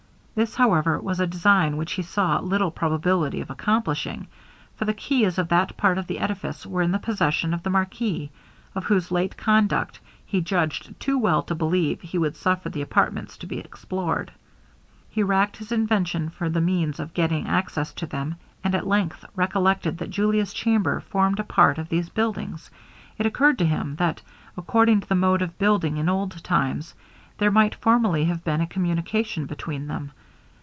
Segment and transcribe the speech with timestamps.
[0.33, 4.27] This, however, was a design which he saw little probability of accomplishing,
[4.75, 7.69] for the keys of that part of the edifice were in the possession of the
[7.69, 8.31] marquis,
[8.73, 13.37] of whose late conduct he judged too well to believe he would suffer the apartments
[13.37, 14.31] to be explored.
[15.09, 19.23] He racked his invention for the means of getting access to them, and at length
[19.35, 22.71] recollected that Julia's chamber formed a part of these buildings,
[23.19, 24.21] it occurred to him, that
[24.57, 26.95] according to the mode of building in old times,
[27.37, 30.11] there might formerly have been a communication between them.